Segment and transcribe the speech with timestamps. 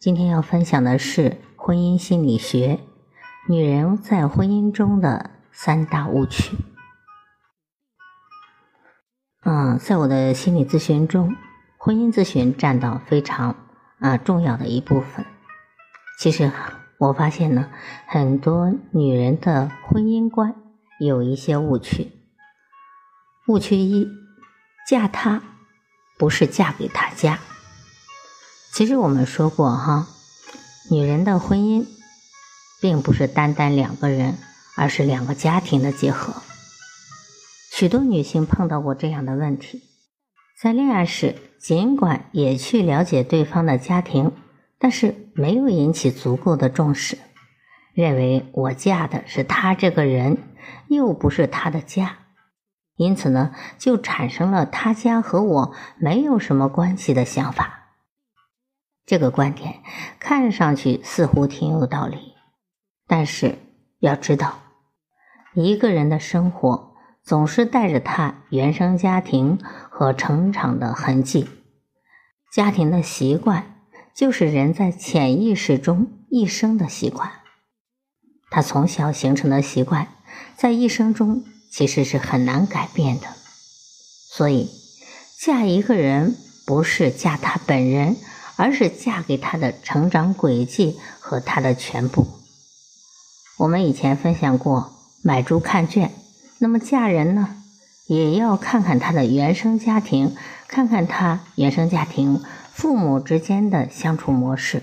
[0.00, 2.78] 今天要分享的是婚姻心理学，
[3.48, 6.56] 女人在婚姻中的三大误区。
[9.42, 11.34] 嗯，在我的心理咨询中，
[11.78, 13.56] 婚姻咨询占到非常
[13.98, 15.26] 啊重要的一部分。
[16.20, 16.52] 其实
[16.98, 17.68] 我发现呢，
[18.06, 20.54] 很多女人的婚姻观
[21.00, 22.12] 有一些误区。
[23.48, 24.06] 误区一：
[24.88, 25.42] 嫁他
[26.16, 27.40] 不是嫁给他家。
[28.78, 30.06] 其实我们说过哈，
[30.88, 31.84] 女人的婚姻
[32.80, 34.38] 并不是单单两个人，
[34.76, 36.32] 而是两个家庭的结合。
[37.72, 39.82] 许多女性碰到过这样的问题，
[40.62, 44.30] 在恋爱时尽管也去了解对方的家庭，
[44.78, 47.18] 但是没有引起足够的重视，
[47.94, 50.38] 认为我嫁的是他这个人，
[50.86, 52.18] 又不是他的家，
[52.94, 57.77] 因此呢，就产生了他家和我没有什么关系的想法。
[59.08, 59.76] 这个观点
[60.20, 62.34] 看上去似乎挺有道理，
[63.06, 63.56] 但是
[64.00, 64.58] 要知道，
[65.54, 71.48] 一个人的生活总是带着他原生家庭和成长的痕迹。
[72.52, 73.76] 家庭的习惯
[74.14, 77.32] 就是人在潜意识中一生的习惯。
[78.50, 80.08] 他从小形成的习惯，
[80.54, 81.42] 在一生中
[81.72, 83.28] 其实是很难改变的。
[84.30, 84.68] 所以，
[85.40, 86.36] 嫁一个人
[86.66, 88.14] 不是嫁他本人。
[88.58, 92.26] 而是嫁给他的成长轨迹和他的全部。
[93.58, 94.92] 我们以前分享过
[95.22, 96.12] 买猪看圈，
[96.58, 97.62] 那么嫁人呢，
[98.08, 100.36] 也要看看他的原生家庭，
[100.66, 102.42] 看看他原生家庭
[102.72, 104.82] 父母之间的相处模式，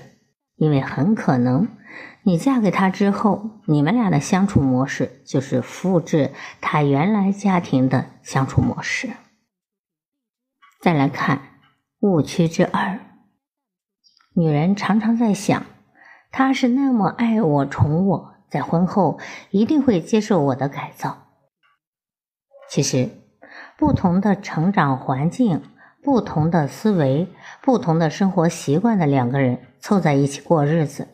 [0.56, 1.68] 因为很可能
[2.24, 9.10] 你嫁给他之后，你们俩的相处模式就是复制他原来家庭的相处模式。
[10.82, 11.42] 再来看
[12.00, 13.15] 误区之二。
[14.38, 15.66] 女人常常在想，
[16.30, 19.18] 他是那么爱我、宠我，在婚后
[19.50, 21.30] 一定会接受我的改造。
[22.70, 23.10] 其实，
[23.78, 25.64] 不同的成长环境、
[26.04, 27.30] 不同的思维、
[27.62, 31.08] 不同的生活习惯的两个人凑在一起过日子，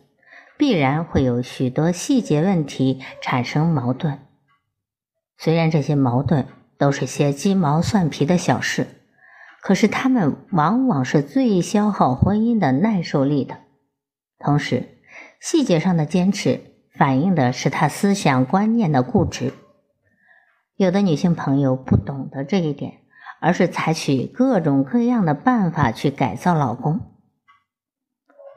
[0.57, 4.17] 必然会有许多细节问题产生矛盾。
[5.37, 6.47] 虽然这些矛盾
[6.79, 8.87] 都是些鸡毛蒜皮的小事。
[9.61, 13.59] 可是，他们往往是最消耗婚姻的耐受力的。
[14.39, 14.97] 同时，
[15.39, 16.61] 细节上的坚持
[16.95, 19.53] 反映的是他思想观念的固执。
[20.75, 23.01] 有的女性朋友不懂得这一点，
[23.39, 26.99] 而是采取各种各样的办法去改造老公。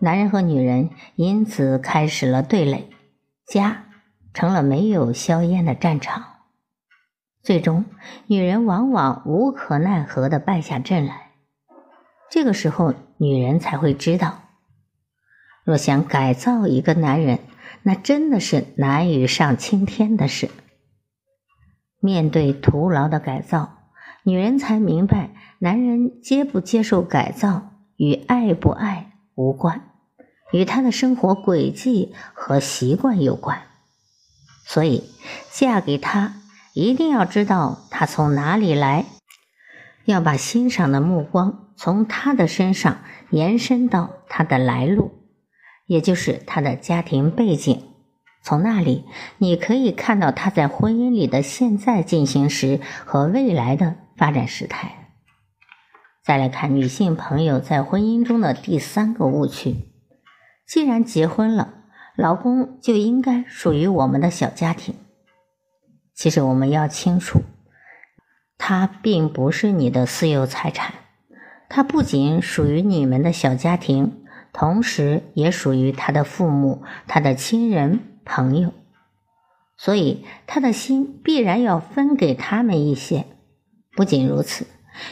[0.00, 2.88] 男人和女人因此开始了对垒，
[3.46, 3.84] 家
[4.32, 6.33] 成了没有硝烟的战场。
[7.44, 7.84] 最终，
[8.26, 11.32] 女人往往无可奈何的败下阵来。
[12.30, 14.44] 这个时候，女人才会知道，
[15.62, 17.40] 若想改造一个男人，
[17.82, 20.48] 那真的是难于上青天的事。
[22.00, 23.76] 面对徒劳的改造，
[24.22, 25.28] 女人才明白，
[25.58, 29.90] 男人接不接受改造与爱不爱无关，
[30.50, 33.60] 与他的生活轨迹和习惯有关。
[34.64, 35.04] 所以，
[35.52, 36.36] 嫁给他。
[36.74, 39.04] 一定要知道他从哪里来，
[40.06, 42.98] 要把欣赏的目光从他的身上
[43.30, 45.12] 延伸到他的来路，
[45.86, 47.80] 也就是他的家庭背景。
[48.42, 49.04] 从那里，
[49.38, 55.12] 你可以看到他在婚姻里的现在进行时和未来的发展时态。
[56.24, 59.76] 再来看女性朋友在婚姻中的第三个误区：
[60.66, 61.74] 既然结婚了，
[62.16, 64.96] 老公就应该属于我们的小家庭。
[66.14, 67.42] 其实我们要清楚，
[68.56, 70.94] 他并不是你的私有财产，
[71.68, 78.72] 他不仅属于你们的小家庭，同时也属于他的父母、他的亲人、朋友，
[79.76, 83.26] 所以他的心必然要分给他们一些。
[83.96, 84.66] 不仅如此，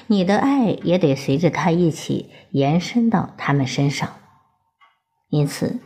[0.06, 4.08] 你的爱也得随着他一起延伸到他们身上。
[5.28, 5.81] 因此，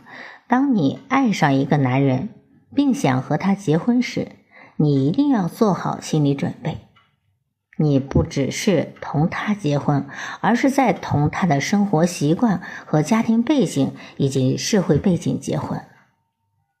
[0.47, 2.29] 当你爱上一个男人，
[2.75, 4.27] 并想和他结婚时，
[4.77, 6.77] 你一定要做好心理准备，
[7.77, 10.07] 你不只是同他结婚，
[10.39, 15.81] 而是在同他的生活习惯和家庭背景以及社会背景结婚。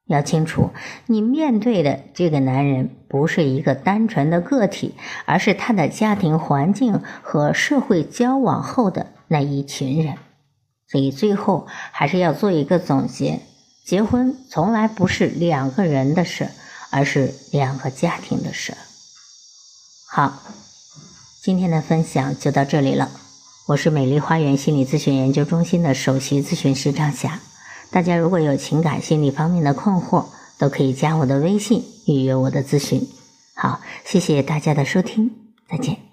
[0.05, 0.69] 要清楚，
[1.07, 4.95] 你面对的这个男人不是一个单纯的个体，
[5.25, 10.15] 而是他的家庭环境和社会交往后的那一群人。
[10.87, 13.41] 所以最后还是要做一个总结：
[13.83, 16.47] 结婚从来不是两个人的事，
[16.89, 18.75] 而是两个家庭的事。
[20.09, 20.43] 好。
[21.39, 23.09] 今天的分享就到这里了，
[23.67, 27.39] 我是美丽花园心理咨询研究中心的首席咨询师张霞。
[27.89, 30.25] 大家如果有情感心理方面的困惑，
[30.57, 33.07] 都可以加我的微信预约我的咨询。
[33.53, 35.31] 好，谢谢大家的收听，
[35.69, 36.06] 再见。